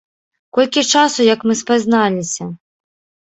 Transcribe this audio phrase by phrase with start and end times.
[0.57, 2.43] Колькі часу, як мы спазналіся?